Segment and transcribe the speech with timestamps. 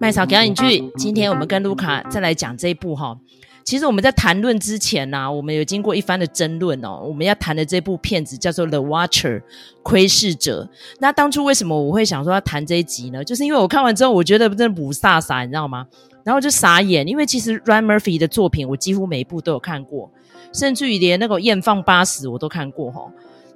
[0.00, 3.16] 麦草表演剧，今天我们跟卢卡再来讲这一部哈。
[3.62, 7.00] 其实我们在谈论之前呢、我们有经过一番的争论哦。
[7.04, 9.38] 我们要谈的这部片子叫做《The Watcher》
[9.82, 10.68] 窥视者。
[10.98, 13.22] 那当初为什么我会想说要谈这一集呢？
[13.22, 15.86] 就是因为我看完之后，我觉得真的不飒飒，你知道吗？
[16.24, 20.10] 然后就傻眼，因为其实 Ryan Murphy 的作品我几乎每一部都有看过，
[20.54, 23.02] 甚至于连那个《艳放八十》我都看过哈。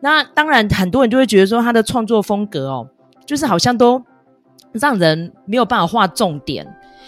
[0.04, 2.86] 那当然，很多人就会觉得说他的创作风格哦，
[3.24, 4.04] 就是好像都
[4.72, 6.66] 让人没有办法画重点。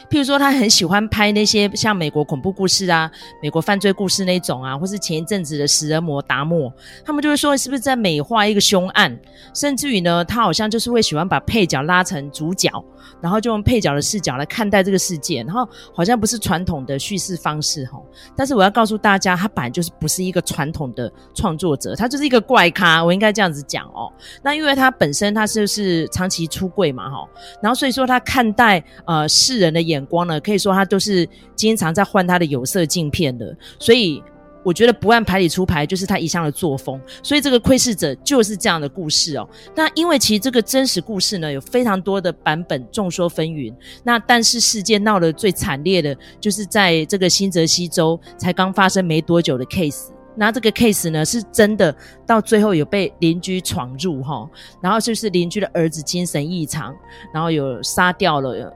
[0.09, 3.11] 譬如说，他很喜欢拍那些像美国恐怖故事啊、
[3.43, 6.73] 美国犯罪故事那种啊，或是前一阵子的食人魔达莫，
[7.05, 9.19] 他们就会说是不是在美化一个凶案？
[9.53, 12.71] 甚至于呢，他好像就是会喜欢把配角拉成主角，
[13.21, 18.01] 然后就用配角的视角来看待这个世界，然后好像不是传统的叙事方式哈。
[18.37, 24.13] 但是我要告诉大家，他本来就是不是一个传统的创作者，他就是一个怪咖，我应该这样子讲哦。
[24.43, 27.29] 那因为他本身他是是长期出柜嘛哈，
[27.61, 29.96] 然后所以说他看待呃世人的眼。
[29.97, 34.23] 眼光呢，可以说他都是经常在换他的有色镜片的，所以
[34.63, 37.01] 我觉得不按牌理出牌就是他一向的作风。
[37.23, 39.49] 所以这个窥视者就是这样的故事哦。
[39.75, 43.73] 那因为其实这个真实故事呢，有非常多的版本，众说纷纭。
[44.03, 50.09] 那但是事件闹得最惨烈的，就是在这个新泽西州才刚发生没多久的 case。
[50.39, 51.95] 那这个 case 呢，是真的
[52.27, 54.47] 到最后有被邻居闯入哈，
[54.83, 56.95] 然后就是邻居的儿子精神异常，
[57.33, 58.71] 然后有杀掉了。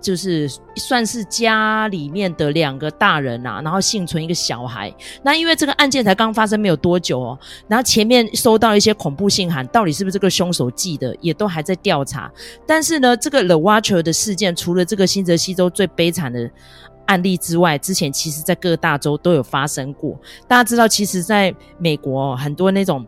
[0.00, 4.94] 就是算是家里面的两个大人呐、啊，然后幸存一个小孩。
[5.22, 12.30] 那因为这个案件才刚发生没有多久哦，然后前面收到一些恐怖信函，到底是不是这个凶手寄的，也都还在调查。
[12.66, 16.50] 但是呢，这个 The Watcher 的事件，除了这个新泽西州最悲惨的
[17.06, 20.18] 案例之外，之前其实在各大州都有发生过。
[20.46, 23.06] 大家知道，其实在美国很多那种。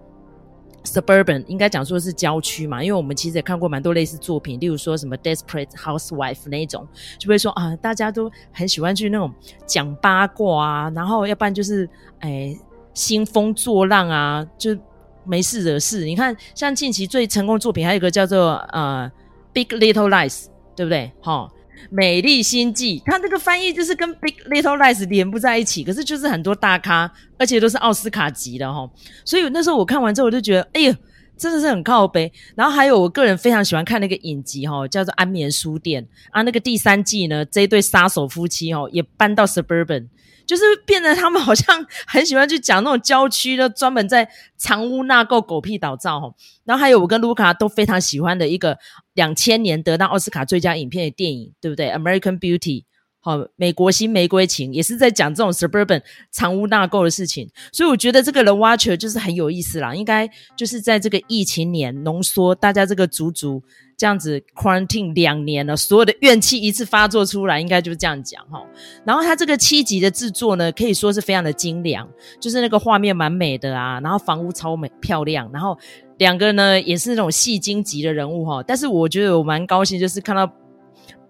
[0.85, 6.87] Suburban 应该讲说是郊区嘛，因为我们其实也看过蛮多类似作品，例如说什么 Desperate Housewife 那一种，
[7.19, 9.33] 就会说啊，大家都很喜欢去那种
[9.67, 11.89] 讲八卦啊，然后要不然就是
[12.21, 12.57] 哎
[12.95, 14.77] 兴风作浪啊，就
[15.25, 16.05] 没事惹事。
[16.05, 19.11] 你看，像近期最成功的作品，还有一个叫做呃
[19.53, 21.13] Big Little Lies，对不对？
[21.23, 21.49] 齁。
[21.89, 28.91] 美丽心计，它这个翻译就是跟 Big Little Lies 连不在一起，可是就是很多大咖，而且都是奥斯卡级的齁。
[29.25, 30.97] 所以那时候我看完之后，我就觉得，哎呀，
[31.37, 32.33] 真的是很靠北。
[32.55, 36.43] 然后还有我个人非常喜欢看那个影集齁，叫做《安眠书店》啊。
[36.43, 40.09] 那个第三季呢，这一对杀手夫妻齁也搬到 Suburban。
[40.47, 46.35] 就是变得他们好像很喜欢去讲那种郊区的，专门在藏污纳垢、狗屁倒灶。
[46.65, 48.77] 然后还有我跟卢卡都非常喜欢的一个
[49.21, 52.85] 两千年得到奥斯卡最佳影片的电影，对不对？American Beauty，
[53.21, 56.01] 好，美国新玫瑰情也是在讲这种 suburban
[56.31, 57.49] 藏污纳垢的事情。
[57.71, 63.63] 所以我觉得这个 The Watcher 就是很有意思啦，应该就是在这个疫情年浓缩大家这个足足。
[63.99, 68.65] 这样子 quarantine 两年了，所有的怨气一次发作出来，应该就是这样讲哈。
[69.05, 72.09] 然后他这个七集的制作呢，可以说是非常的精良，
[72.41, 75.79] 就是那个画面蛮美的啊，然后房屋超美漂亮，然后
[76.17, 78.63] 两个呢也是那种戏精级的人物哈。
[78.63, 80.51] 但是我觉得我蛮高兴，就是看到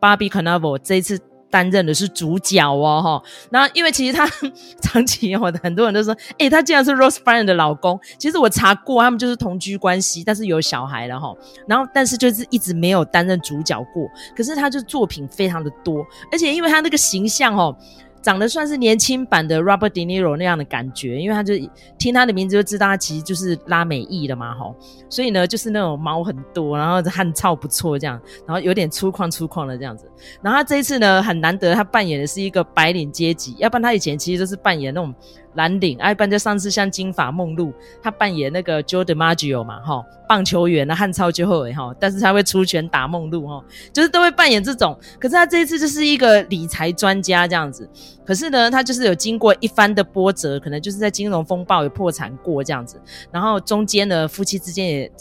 [0.01, 1.19] Barbie Cannavale 这一次。
[1.51, 4.27] 担任的是主角哦，哈，那因为其实他
[4.81, 7.99] 长期哦，很多人都说，诶，他竟然是 Rose Byrne 的老公。
[8.19, 11.35] 其实我查过，他们就是同居关系，但是有小孩了哈。
[11.67, 14.09] 然后，但是就是一直没有担任主角过。
[14.37, 17.77] 可是他就作品非常的多，而且因为他那个形象哦。
[18.23, 21.55] 长得算是年轻版的 Robert De Niro 那样的感觉，因为他就
[21.99, 24.75] 听他的名字就知道他其实就是拉美裔的嘛，吼，
[25.09, 30.11] 所以呢就是那种毛很多，然后汉草不错这样，然后有点粗犷粗犷的这样子。
[30.43, 35.15] 然后他这一次呢很难得，他扮演的是一个白领阶级，要不然他以前其实都是扮演那种。
[35.55, 37.73] 蓝领，一般就上次像金发梦露，
[38.03, 44.97] 他扮演那个 Joe DiMaggio 嘛，哈，棒球员的汉超就会哈，但是他会出拳打梦露哈，就是都会扮演这种。
[45.19, 47.89] 可是他这一次就是一个理财专家这样子，
[48.25, 53.01] 可是呢，他就是有经过一番的波折，可能就是在金融风暴有破产过这样子，
[53.33, 55.13] 然后中间呢，夫妻之间也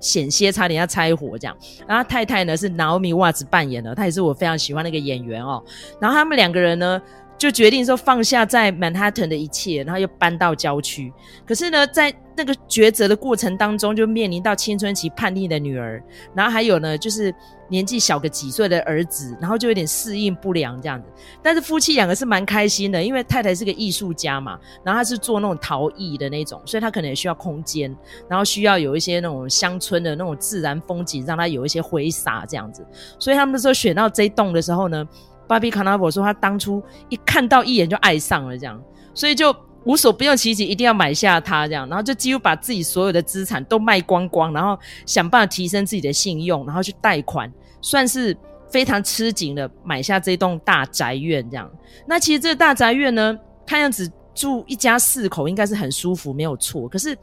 [0.00, 1.56] 险些差点要拆伙这样。
[1.86, 5.62] 然后太太呢是 Naomi Watts 扮演的，她也是我非常喜欢的一个演员哦。
[6.00, 7.00] 然后他们两个人呢。
[7.38, 11.12] 就决定说放下在曼哈顿的一切，然后又搬到郊区。
[11.46, 16.02] 可是呢，在那个抉择的过程当中，就面临到青春期叛逆的女儿，
[16.34, 17.32] 然后还有呢，就是
[17.68, 21.08] 年纪小个几岁的儿子，然后就有点适应不良这样子。
[21.40, 27.94] 但是夫妻两个是蛮开心的，因为太太是个艺术家嘛，然后她是做那种陶艺的那种，所以她可能也需要空间，
[28.28, 32.84] 然后需要有一些那种乡村的那种自然风景，让她有一些挥洒这样子。
[33.18, 35.06] 所以他们那时候选到这一栋的时候呢。
[35.48, 38.80] 芭比卡纳伯说，他当初一看到一眼就爱上了，这样，
[39.14, 39.54] 所以就
[39.84, 47.50] 无所不用其极，一定要买下它这样，然后就几乎把自己所有的资产都卖光光，然后想办法提升自己的信用，然后去贷款，
[47.80, 48.36] 算是
[48.70, 51.70] 非常吃紧的买下这栋大宅院这样。
[52.06, 56.86] 那其实这个大宅院呢，看样子住一家四口应该是很舒服，没有错。
[56.88, 57.16] 可是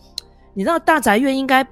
[0.56, 1.63] 你知道大宅院应该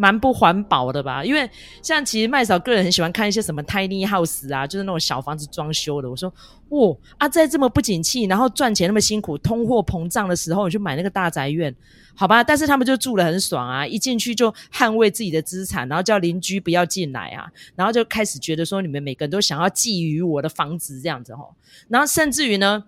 [0.00, 1.22] 蛮不环保的吧？
[1.22, 1.48] 因为
[1.82, 6.08] 像其实麦嫂个人很喜欢看一些什么 tiny house 啊，就是那种小房子装修的。
[6.08, 6.32] 我说，
[6.70, 11.74] 哇啊，在这么不景气，然后赚钱那么辛苦，通货膨胀的时候，你去买那个大宅院，
[12.14, 12.42] 好吧？
[12.42, 21.50] 但是他们就住得很爽啊，一进去就捍卫自己的资产，然后叫邻居不要进来啊，然后就开始觉得说，你们每个人都想要觊觎我的房子这样子齁，
[21.88, 22.84] 然后甚至于呢。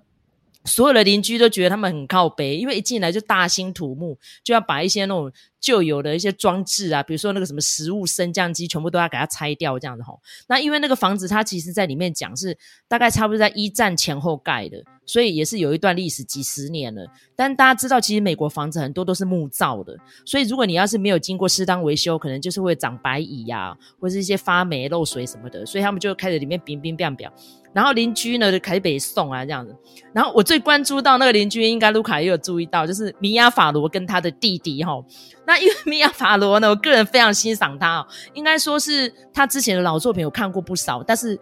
[0.64, 5.30] 所有的邻居都觉得他们很靠北，因为一进来就大兴土木，就要把一些那种
[5.60, 10.20] 旧有的一些装置啊，比如说那个什么食物升降机，全部都要给它拆掉，这样子吼。
[10.48, 12.56] 那因为那个房子它其实在里面讲是
[12.88, 17.06] 大概差不多在一战前后盖的，所以也是有一段历史，几十年了。
[17.34, 27.28] 但大家知道，其实美国房子很多都是木造的，所以如果你要是没有经过适当维修，可能就是会长白蚁呀、啊，或是一些发霉、漏水什么的，所以他们就开始里面冰冰冰冰。
[27.72, 29.74] 然后邻居呢就开始北送啊这样子，
[30.12, 35.02] 然后我最关注到那个邻居，应该卢卡也有注意到，就是米亚法罗跟他的弟弟哈。
[35.46, 41.38] 那因为米亚法罗呢，我个人非常欣赏他，哦应该说是他之前的老作品我看过不少，但是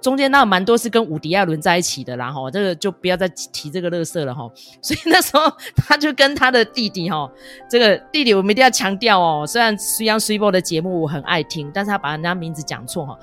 [0.00, 4.50] 中间那蛮多是跟伍迪艾伦在一起的啦哈，这个就不要再提这个垃圾了哈。
[4.82, 5.42] 所以那时候
[5.76, 7.30] 他就跟他的弟弟哈，
[7.68, 13.18] 这个弟弟我们一定要强调哦，虽然水央水波的节目我很爱听，但是他把人家名字讲错哈。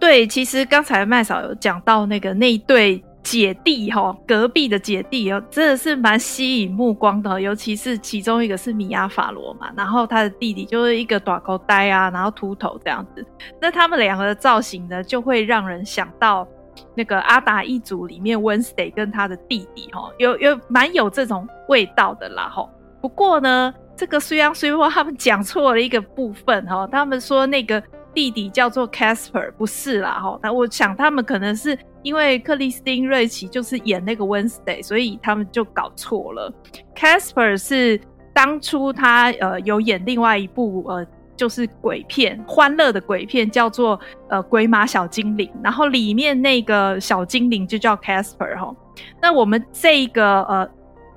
[0.00, 13.22] 对，其实刚才麦嫂有讲到那个那一对姐弟哈，隔壁的姐弟哦，真的是蛮吸引目光的，尤其是其中一个是米亚法罗嘛，然后他的弟弟就是一个短口呆啊，然后秃头这样子，
[13.60, 16.48] 那他们两个的造型呢，就会让人想到
[16.94, 22.66] 那个阿达一族里面 Wednesday 跟他的弟弟哈，有有蛮有这种味道的啦哈。
[23.02, 27.82] 不过呢，这个虽然虽然他们讲错了一个部分哈，他们说那个。
[28.14, 30.38] 弟弟叫做 Casper，不是啦哈。
[30.42, 36.52] 那我想他们可能是因为克里斯汀瑞奇就是演那个 Wednesday，所以他们就搞错了。
[36.94, 38.00] Casper 是
[38.32, 43.98] 当初他呃有演另外一部呃就是鬼片，欢乐的鬼片，叫做
[44.28, 48.74] 呃鬼马小精灵，然后里面那个小精灵就叫 Casper 哈。
[49.20, 50.68] 那我们这个呃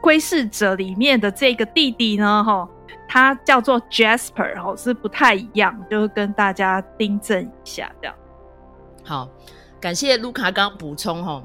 [0.01, 2.67] 窥视者里面的这个弟弟呢哈。
[3.07, 8.15] 它叫做 Jasper 哦，是不太一样，就是跟大家订正一下这样。
[9.03, 9.29] 好，
[9.79, 11.43] 感谢卢卡刚补充哦。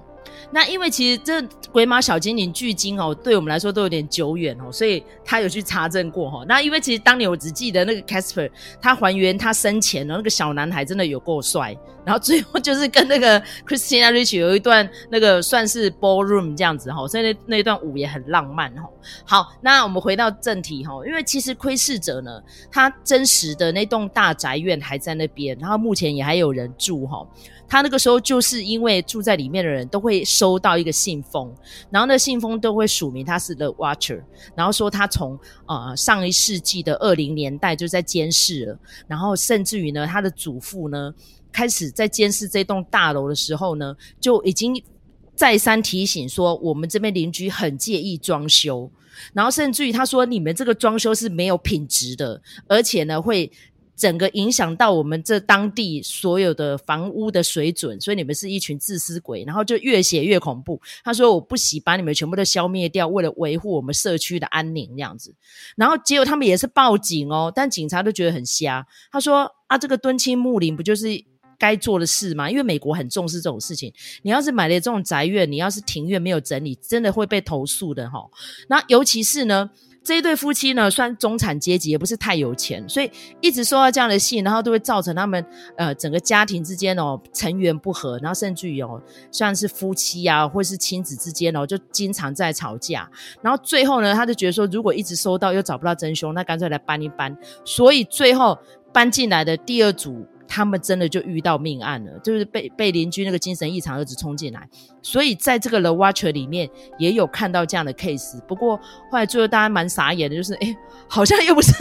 [0.51, 6.43] 那因为其实这鬼马小精灵距今哦，对我们来说都有点久远哦，所以他有去查证过哈。
[6.49, 8.51] 那因为其实当年我只记得那个 Casper，
[8.81, 18.89] 他还原他生前的那个小男孩真的有够帅，然后最后就是跟那个 Christina Ricci 有一段那个算是 ballroom 这样子哈，所以那那段舞也很浪漫哈。
[19.27, 22.43] 好，那我们回到正题哈，因为其实窥视者呢，
[22.73, 27.27] 他真实的那栋大宅院还在那边，然后目前也还有人住哈。
[27.71, 31.55] 他那个时候就是因为住在里面的人都会收到一个信封，
[31.91, 34.23] 然后那信封都会署名他是 The Watcher，
[34.55, 41.15] 然后说他从呃上一世纪的二零年代就在监视了，然后甚至于呢，他的祖父呢
[41.53, 44.83] 开始在监视这栋大楼的时候呢，就已经
[45.35, 48.91] 再三提醒说我们这边邻居很介意装修，
[49.33, 53.51] 然后甚至于他说你们这个装修是没有品质的，而且呢会。
[53.99, 60.81] 整个影响到我们这当地所有的房屋的水准，所以你们是一群自私鬼，然后就越写越恐怖。
[61.03, 65.35] 他说：“我不惜把你们全部都消灭掉，为了维护我们社区的安宁，这样子。”
[65.75, 68.87] 然后结果他们也是报警哦，但警察都觉得很瞎。
[69.11, 71.09] 他说：“啊，这个敦亲睦邻不就是
[71.59, 72.49] 该做的事吗？
[72.49, 73.93] 因为美国很重视这种事情。
[74.23, 78.31] 你要是买了这种宅院，你要是庭院没有整理，真的会被投诉的哈。
[78.69, 79.69] 那尤其是呢。”
[80.09, 83.11] 这一对夫妻呢，算中产阶级，也不是太有钱，所以
[83.43, 85.45] 一直收到这样的信，然后都会造成他们
[85.77, 88.99] 呃整个家庭之间哦成员不和，然后甚至于哦
[89.31, 93.07] 像是夫妻啊或是亲子之间哦就经常在吵架，
[93.43, 98.59] 然后最后呢他就觉得说，如果一直收到又找不到真凶，那干脆来搬一搬，所以最后
[98.95, 100.27] 搬进来的第二组。
[100.49, 104.67] 他们真的就遇到命案了，就是被被邻居那个精神异常儿子冲进来，
[105.03, 108.41] 所以在这个 The Watch 里面也有看到这样的 case。
[108.49, 108.77] 不过
[109.11, 110.75] 后来最后大家蛮傻眼的，就是哎，
[111.07, 111.73] 好像又不是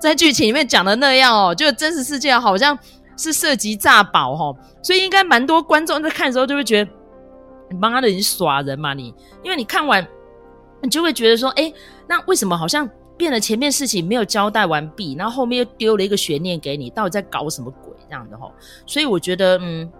[0.00, 2.76] 在剧情里面讲的那样哦， 就真实世界好像
[3.16, 6.90] 是涉及诈保哦，所以应该蛮多观众在看的时候就会觉得
[7.70, 9.14] 你，妈的，你耍人嘛你？
[9.44, 10.06] 因为你看完
[10.82, 11.72] 你就会觉得说，哎，
[12.08, 13.40] 那为什么好像变了？
[13.40, 17.72] 前面事情没有交代完毕，然后后面又丢了一个悬念给你，到底在搞什么？
[18.08, 18.52] 这样的吼，
[18.86, 19.90] 所以我觉得，嗯，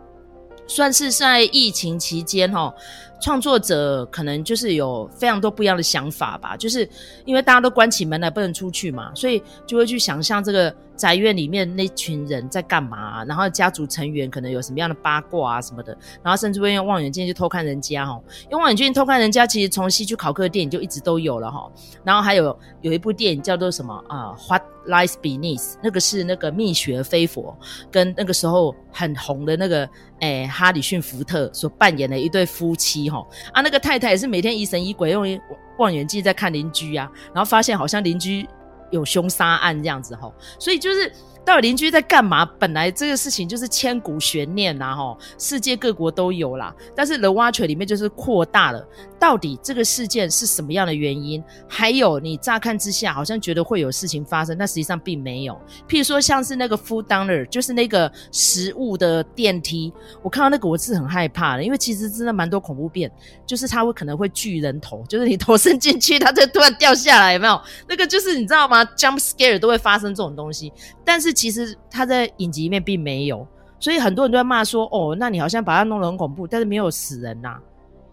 [0.67, 2.73] 算是在疫情期间哈。
[3.19, 6.87] 创作者可能就是有非常多不一样的想法吧，就是
[7.25, 21.71] 因为大家都关起门来不能出去嘛，所以就会去想象这个宅院里面那群人在干嘛，然后家族成员可能有什么样的八卦啊什么的，然后甚至会用望远镜去偷看人家哈，用望远镜偷看人家，其实从希区考克的电影就一直都有了哈，
[22.03, 23.95] 然后还有有一部电影叫做什么？
[24.09, 27.57] 啊，What Lies Beneath，那个是那个蜜雪菲佛
[27.91, 29.89] 跟那个时候很红的那个
[30.21, 35.41] 诶哈里逊福特所扮演的一对夫妻哈啊，那个太太也是每天疑神疑鬼，用
[35.79, 38.49] 望远镜在看邻居啊，然后发现好像邻居
[38.91, 41.13] 有凶杀案这样子吼，所以就是。
[41.47, 42.45] 到底邻居在干嘛？
[42.45, 46.75] 本来这个事情就是千古悬念呐，吼，世界各国都有啦。
[46.93, 48.85] 但是《The Watcher》里面就是扩大了，
[49.17, 51.43] 到底这个事件是什么样的原因？
[51.69, 55.55] 还有你乍看之下好像觉得会有事情发生，但实际上并没有。
[55.89, 63.09] 譬如说像是那个 Food Downer，就是那个食物的电梯，我看到那个我是很害怕的，因为其实真的蛮多恐怖片，
[63.47, 67.61] 就是它会可能会锯人头，就是你头伸进去，它就突然掉下来，有没有？
[67.89, 70.73] 那个就是你知道吗？Jump scare 都会发生这种东西，
[71.05, 71.36] 但是。
[71.37, 73.47] 其实他在影集里面并没有，
[73.79, 77.59] 所以很多人都在骂说：“哦，那你好像把他弄得很恐怖，但是没有死人呐。”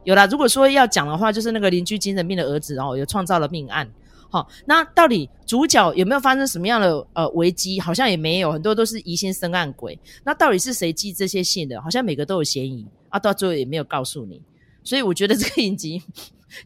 [0.03, 3.89] 有啦，如果说要讲的话，就是那个邻居精神病的儿子哦，有创造了命案。
[4.30, 7.80] 好，那到底主角有没有发生什么样的呃危机？
[7.80, 9.98] 好像也没有，很多都是疑心生暗鬼。
[10.25, 11.82] 那到底是谁寄这些信的？
[11.82, 14.42] 好像每个都有嫌疑啊，到最后也没有告诉你。
[14.84, 16.01] 所以我觉得这个影集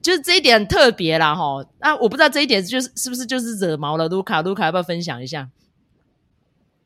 [0.01, 1.63] 就是这一点很特别啦，哈。
[1.79, 4.41] 那我不知道这一点就是是不是就是惹毛了卢卡？
[4.41, 5.47] 卢卡要不要分享一下？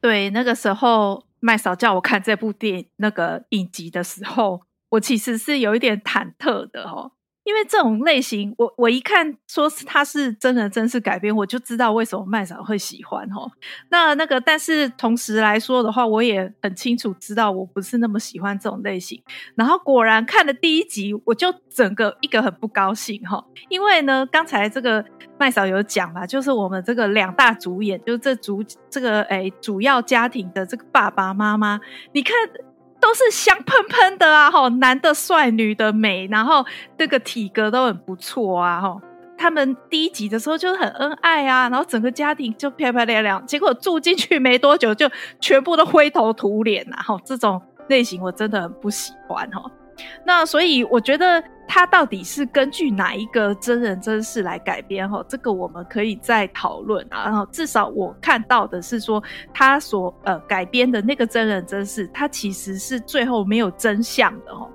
[0.02, 7.12] 对，那个时候麦嫂叫我看这部电影那个影集的时候，我其实是有一点忐忑的哦。
[7.44, 13.50] 因为这种类型，我我一看说是它是真人真事改编，我就知道为什么麦嫂会喜欢齁。
[13.90, 19.22] 那那个，但是同时来说的话，我也很清楚知道我不是那么喜欢这种类型。
[19.56, 23.44] 然后果然看了第一集，我就整个一个很不高兴齁。
[23.70, 25.04] 因为呢，刚才这个
[25.40, 31.80] 麦嫂有讲嘛，就是我们这个两大主演，就是这主这个诶主要家庭的这个爸爸妈妈，
[32.14, 32.36] 你看。
[33.02, 36.66] 都是香喷喷的啊，吼，男的帅，女的美，然后
[36.98, 39.02] 这个体格都很不错啊，吼。
[39.38, 49.72] 他们第一集的时候就是很恩爱啊，然后整个家庭就漂漂亮亮，结果住进去没多久就全部都灰头土脸啊，吼，这种类型我真的很不喜欢，吼。
[50.26, 51.44] 那所以我觉得
[51.74, 55.24] 它到底是根据哪一个真人真事来改编哈？
[55.26, 57.24] 这个我们可以再讨论啊。
[57.24, 59.24] 然后至少我看到的是说，
[59.54, 64.70] 他所呃改编的那个真人真事，它其实是最后没有真相的哦。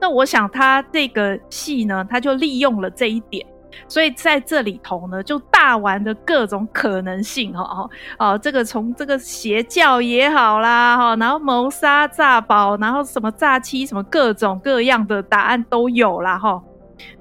[0.00, 3.46] 那我想他这个戏呢，他就利用了这一点。
[3.88, 16.62] 所以在这里头呢，就大玩的各种可能性哈哈哦，这个从这个邪教也好啦哈，然后谋杀、诈保，然后什么诈欺，什么各种各样的答案都有啦哈。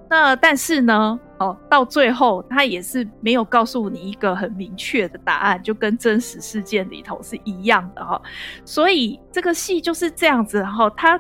[0.10, 8.20] 那但是呢，哦，到最后他也是没有告诉你一个很明确的答案，就跟真实事件里头是一样的哈。
[8.66, 11.20] 所以这个戏就是这样子哈，他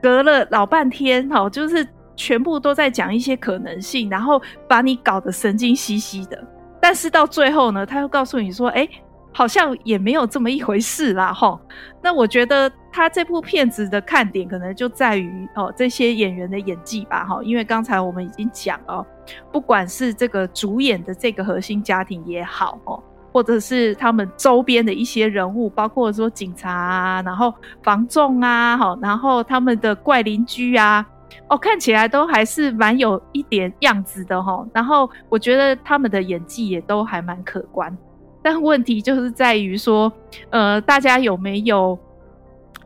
[0.00, 1.86] 隔了老半天哈，就是。
[2.18, 6.36] 全部都在讲一些可能性，然后把你搞得神经兮兮的。
[6.80, 8.88] 但是到最后呢，他又告诉你说：“哎，
[9.32, 11.56] 好像也没有这么一回事啦。”齁，
[12.02, 17.24] 那我觉得他这部片子的看点可能就在于哦这些演员的演技吧。
[17.24, 19.06] 哈，因为刚才我们已经讲了，
[19.52, 23.00] 不管是这个主演的这个核心家庭也好，哦，
[23.32, 31.06] 或者是他们周边的一些人物，包括说警察啊，然后房仲啊，齁，然后他们的怪邻居啊。
[31.48, 37.96] 哦，看起来都还是蛮有一点样子的哦，然后我觉得他们的演技也都还蛮可观，
[38.42, 40.12] 但问题就是在于说，
[40.50, 41.98] 呃，大家有没有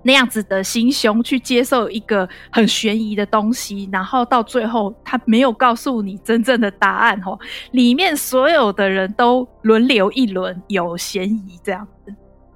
[0.05, 7.39] 那样子的心胸去接受一个很悬疑的东西，然后到最后他没有告诉你真正的答案齁，
[7.71, 12.15] 里面所有的人都轮流一轮有嫌疑这样子。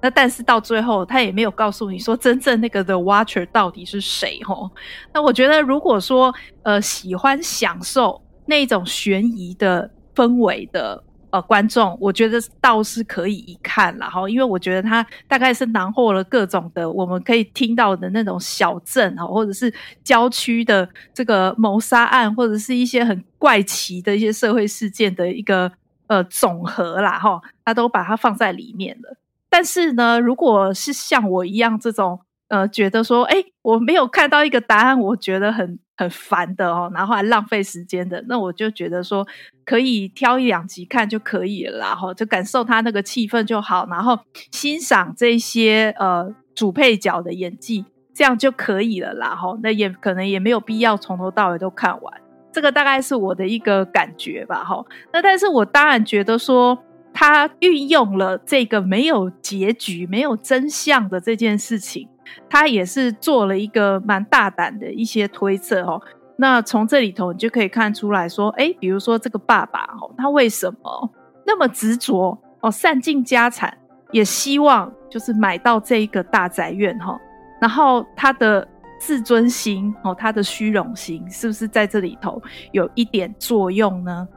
[0.09, 4.69] 但是到最后，他也没有告诉你说真正那个 The Watcher 到底是谁哦。
[5.13, 6.33] 那我觉得，如果说
[6.63, 19.73] 呃喜欢享受那种悬疑的氛围的呃观众，我觉得倒是可以一看啦齁，因为我觉得他大概是囊括了各种的我们可以听到的那种小镇齁，或者是
[20.03, 25.71] 郊区的这个谋杀案，或者是一些很怪奇的一些社会事件的一个
[26.07, 29.17] 呃总和啦哈，他都把它放在里面了。
[29.49, 39.27] 但是呢，如果是像我一样这种，呃，觉得说，哎，我没有看到一个答案，我觉得很很烦的哦，然后还浪费时间的，那我就觉得说，
[39.65, 44.17] 可以挑一两集看就可以了，然后就感受他那个气氛就好，然后
[44.51, 52.13] 欣赏这些呃主配角的演技，这样就可以了啦，哈，那也可能也没有必要从头到尾都看完。
[52.53, 54.83] 这个大概是我的一个感觉吧，哈。
[55.11, 56.77] 那但是我当然觉得说，
[57.19, 62.07] 他运用了这个没有结局、没有真相的这件事情，
[62.47, 65.99] 他也是做了一个蛮大胆的一些推测，哦。
[66.35, 71.11] 那从这里头你就可以看出来说，哎，比如说这个爸爸，哦，他为什么
[71.43, 73.75] 那么执着哦，散尽家产，
[74.11, 77.19] 也希望就是买到这一个大宅院，哈。
[77.59, 78.67] 然后他的
[78.99, 82.39] 自尊心哦，他的虚荣心是不是在这里头
[82.73, 84.27] 有一点作用呢？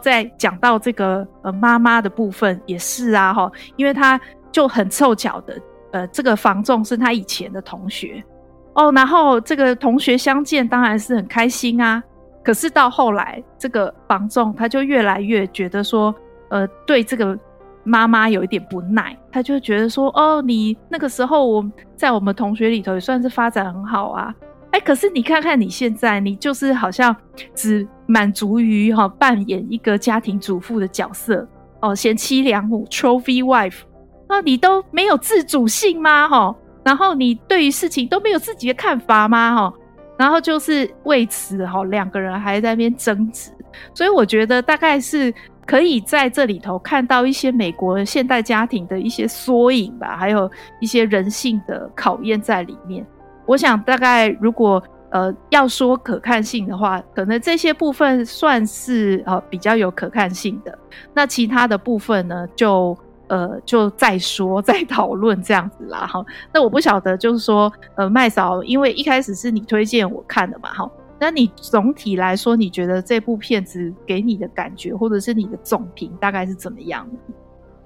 [0.00, 4.20] 在讲到这个呃妈妈的部分也是啊哈，因为他
[4.52, 5.60] 就很凑巧的
[5.92, 8.22] 呃这个房仲是他以前的同学
[8.74, 12.02] 哦，然后这个同学相见当然是很开心啊，
[12.44, 16.14] 可是到后来这个房仲他就越来越觉得说
[16.50, 17.38] 呃对这个。
[17.88, 24.34] 妈妈有一点不耐，他就觉得说：“哦，你那个时候我在我们同学里头也算是发展很好啊，
[24.76, 27.16] 哎，可是你看看你现在，你就是好像
[27.54, 31.48] 只满足于哈扮演一个家庭主妇的角色
[31.80, 33.78] 哦，贤妻良母 （trophy wife），
[34.28, 36.28] 那你都没有自主性吗？
[36.28, 36.54] 哈，
[36.84, 39.56] 然后你对于事情都没有自己的看法吗？
[39.56, 39.72] 哈，
[40.18, 43.50] 然后就是为此哈两个人还在那边争执，
[43.94, 45.32] 所以我觉得大概是。
[45.66, 50.48] 可以在这里头看到一些美国现代家庭的一些缩影吧，还有
[50.80, 53.04] 一些人性的考验在里面。
[53.46, 60.78] 我想大概如果呃要说可看性的话，可能这些部分算是呃比较有可看性的。
[61.14, 62.96] 那其他的部分呢，就
[63.28, 66.06] 呃就再说 再讨论这样子啦。
[66.06, 70.90] 哈，那我不晓得就是说呃麦嫂，因为一开始是你推荐我看的嘛，哈。
[71.18, 77.16] 那你总体来说，你觉得这部片子给你的感觉，或者是你的总评，大概是怎么样的？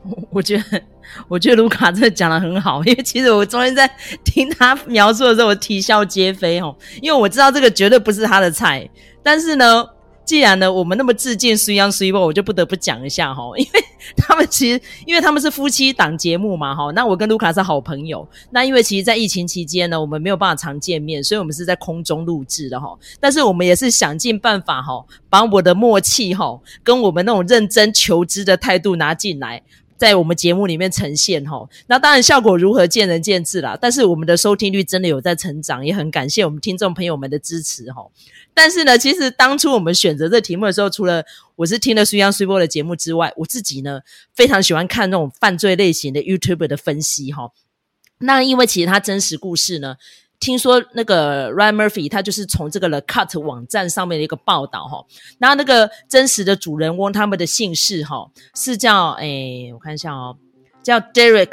[0.30, 0.82] 我觉得，
[1.28, 3.90] 我觉得卢卡真的讲得很好，因为其实我昨天在
[4.24, 8.88] 听他描述的时候，我啼笑皆非哦，因为我知道这个绝对不是他的菜，
[9.22, 9.84] 但是呢。
[10.22, 13.84] 既然呢，我们那么致敬水央水某，我就不得不讲一下哈，因为
[14.16, 29.60] 他们其实，因为他们是夫妻档节目嘛哈，那我跟卢卡是好朋友，那因为其实，在疫情期间呢，我们没有办法常见面，所以我们是在空中录制的哈，但是我们也是想尽办法哈，把我的默契哈，跟我们那种认真求知的态度拿进来。
[30.00, 33.76] 在我们节目里面呈现齁，那当然效果如何见仁见智啦。
[33.78, 38.10] 但是我们的收听率真的有在成长，也很感谢我们听众朋友们的支持齁。
[38.54, 41.22] 但是呢，其实当初我们选择这题目的时候，除了
[41.54, 44.00] 我是听了水央水某的节目之外，我自己呢
[44.34, 47.52] 非常喜欢看那种犯罪类型的 YouTube 的分析哈。
[48.20, 49.96] 那因为其实他真实故事呢。
[50.40, 55.04] 听说那个 Ryan Murphy 他就是从这个 The Cut 网站上面的一个报道哈，
[55.38, 60.36] 然后那个真实的主人翁他们的姓氏哈是叫诶，我看一下哦，
[60.82, 61.52] 叫 Derek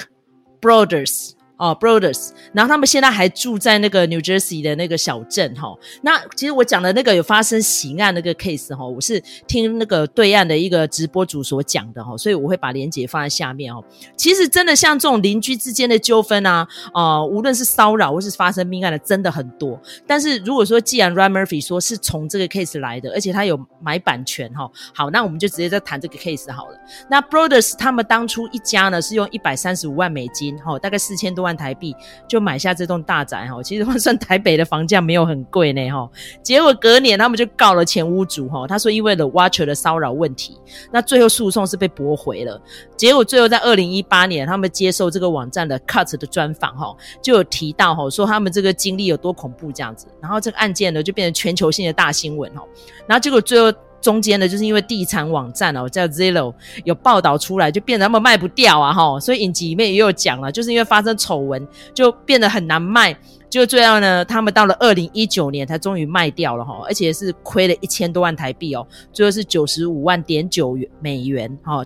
[0.61, 1.36] Broders。
[1.57, 5.75] 哦，Brothers，然后他们现在还住在那个 New Jersey 的那个小镇哈。
[6.01, 13.83] 那其实我讲的那个有发生刑案那个 case 哈，我是听那个对岸的一个直播主所讲的哈，所以我会把链接放在下面哦。
[14.15, 19.79] 其实真的像这种邻居之间的纠纷啊，呃，无论是骚扰或是发生命案的，真的很多。
[20.05, 26.77] 但是如果说既然 Ryan Murphy 说是从这个 case 来的，而且他有买版权哈，好，那我们就直接再谈这个 case 好了。
[27.09, 31.95] 那 Brothers 他们当初一家呢是用一百三十五万美金哈，大概四千多万台币
[32.27, 36.09] 就买下这栋大宅哈，其实换算台北的房价没有很贵呢哈。
[36.43, 40.59] 结果隔年他们就告了前屋主哈，他说因为 The Watcher 的骚扰问题，
[40.91, 42.61] 那最后诉讼是被驳回了。
[42.97, 50.07] 结果最后在二零一八年，他们接受这个网站的 Cut 的专访哈，就有提到哈，说他们这个经历有多恐怖这样子。
[50.21, 52.61] 然后这个案件呢就变成全球性的大新闻哈。
[53.07, 53.71] 然后结果最后。
[54.01, 63.17] 中间呢，就是因为地产网站哦，叫 Zillow 有报道出来，就变得他们卖不掉啊，哈，所以影集里面也有讲了，就是因为发生丑闻，就变得很难卖，
[63.49, 71.83] 就最后呢，他们到了二零一九年才终于卖掉了哈，而且是亏了一千多万台币哦，最后是九十五万点九元美元，哈，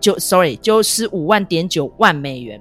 [0.00, 2.60] 就 sorry，九十五万点九万美元。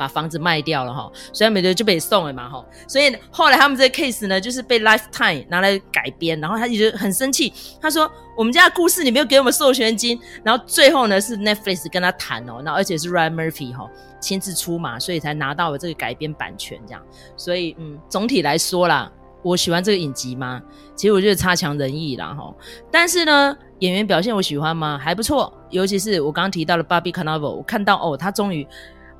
[0.00, 13.86] 把房子卖掉了哈，所以美德就被送了嘛哈，所以后来他们这个 case 呢，就是被 Lifetime 拿来改编，然后他一直很生气，他说我们家的故事你没有给我们授权金，然后最后呢是 Netflix 跟他谈哦，然后而且是 Ryan Murphy 哈
[14.20, 17.02] 亲自出马，所以才拿到了这个改编版权这样，
[17.36, 20.62] 所以嗯，总体来说啦，我喜欢这个影集吗？
[20.96, 22.54] 其实我觉得差强人意啦哈，
[22.90, 24.98] 但是呢，演员表现我喜欢吗？
[24.98, 28.66] 还不错，尤其是我刚刚提到的 Bobby Cannavale，我看到哦，他终于。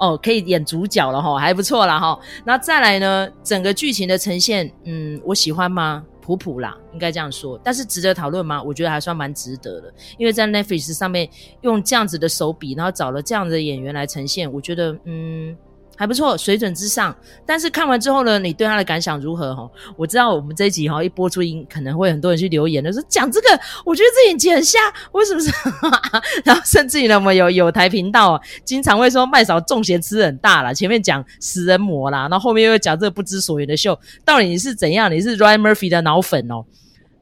[0.01, 2.19] 哦，可以演主角了哈，还不错了哈。
[2.45, 6.05] 那再来呢，整个剧情的呈现，嗯，我喜欢吗？
[6.23, 7.59] 普普啦，应该这样说。
[7.63, 8.63] 但是值得讨论吗？
[8.63, 11.29] 我觉得还算蛮值得的，因为在 Netflix 上面
[11.63, 15.57] 用这样子的手笔，然后找了这样子的演员来呈现，我觉得，嗯，
[15.97, 17.15] 还不错，水准之上。
[17.45, 19.55] 但是看完之后呢，你对他的感想如何？
[19.55, 23.49] 哈，我知道我们这一集哈一播出音，可能会很多人去留言的，说讲这个，
[23.85, 24.79] 我觉得这演技很瞎，
[25.13, 25.51] 为什么是？
[26.45, 35.11] 然后甚至于呢，我们有有台频道经常会说麦嫂中邪吃很大啦，前面讲食人魔啦，然后后面又讲这个不知所云的秀，到底你是怎样？
[35.13, 36.65] 你是 Ryan Murphy 的脑粉哦？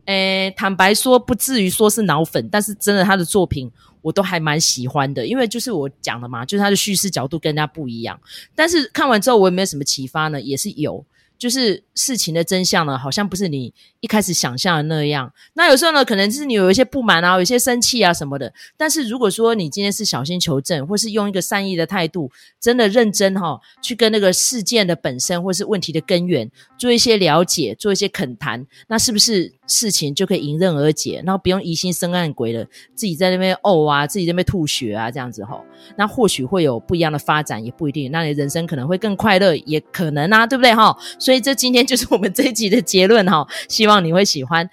[0.07, 3.71] 诶，坦白说，不至于说是脑粉，但是真的他的作品。
[4.03, 8.19] 我都还蛮喜欢的，因为就是我讲的嘛，就是他的叙事角度跟人家不一样。
[8.55, 11.05] 但是看完之后，我有没有什么启发呢，也是有。
[11.39, 15.33] 就是事情的真相呢，好像不是你一开始想象的那样。
[15.55, 18.53] 那有时候呢，可能是你有一些不满啊，有一些生气啊什么的。
[18.77, 22.29] 但是如果说你今天是小心求证，或是用一个善意的态度，
[22.61, 31.23] 真的认真哈、去跟那个事件的本身或是问题的根源做一些了解，做一些恳谈，那是不是事情就可以迎刃而解？
[31.25, 35.63] 然后不用疑心生暗鬼了，自己在那边呕啊，自己在那边吐血啊，这样子哈、
[35.97, 38.11] 那或许会有不一样的发展，也不一定。
[38.11, 40.97] 那你人生可能会更快乐，也可能啊，对不对哈？
[41.19, 44.69] 所以这今天就是我们这一集的结论哈，希望你会喜欢。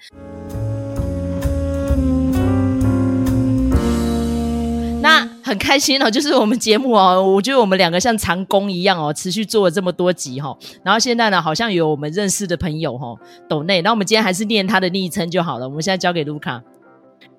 [5.46, 10.52] 很开心哦，就是我们节目哦，我觉得我们两个像长工一样哦，持续做了这么多集哈。
[10.82, 13.14] 然后现在呢，好像有我们认识的朋友哈，
[13.48, 13.80] 抖内。
[13.82, 15.68] 那我们今天还是念他的昵称就好了。
[15.68, 16.60] 我们现在交给卢卡。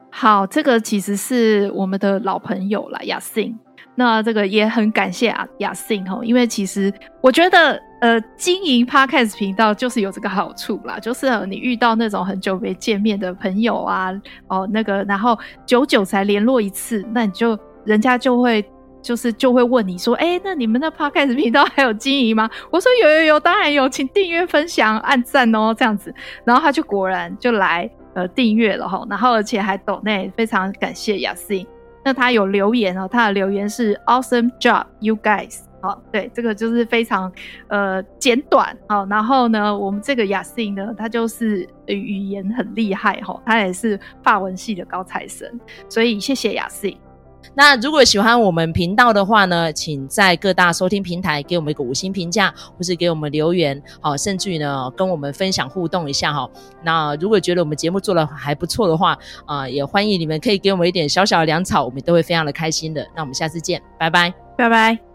[0.10, 3.60] 好，这个其实是我们的老朋友啦，雅信。
[3.96, 7.78] 那这个也很感谢啊，雅信哈，因为其实我觉得。
[8.00, 14.14] 呃，经营 Podcast 频道就是有这个好处啦，就是你遇到那种很久没见面的朋友啊，
[14.50, 18.64] 哦，那个，然后久久才联络一次，那你就人家就会
[19.02, 22.50] 就是就会问你说，哎，那你们的 Podcast 频道还有经营吗？
[22.70, 31.66] 我说有有有，当然有，请订阅、分享、按赞哦，这样子，然后他就果然就来呃订阅了哈，然后而且还抖内，非常感谢雅信，
[32.04, 35.60] 那他有留言哦，他的留言是 Awesome job, you guys。
[35.80, 37.32] 好，对，这个就是非常
[37.68, 45.48] 呃简短好，然后呢，我们这个雅信呢，他就是语言很厉害哈，他也是法文系的高材生，
[45.88, 46.98] 所以谢谢雅信。
[47.54, 56.50] 那如果喜欢我们频道的话呢，请在各大收听平台给我们一个五星评价，或是给我们留言，好，甚至于呢跟我们分享互动一下哈。
[56.84, 63.06] 那如果觉得我们节目做的还不错的话，啊、也欢迎你们可以给我们一点小小的粮草，我们都会非常的开心的。
[63.16, 65.07] 那我们下次见，拜拜，拜拜。